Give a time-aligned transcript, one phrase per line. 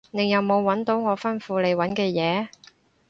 [0.09, 2.47] 你有冇搵到我吩咐你搵嘅嘢？